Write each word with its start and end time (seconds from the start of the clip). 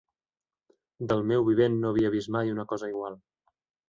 Del 1.11 1.19
meu 1.31 1.45
vivent 1.49 1.75
no 1.83 1.91
havia 1.91 2.11
vist 2.15 2.31
mai 2.37 2.49
una 2.55 2.65
cosa 2.73 2.91
igual. 2.95 3.19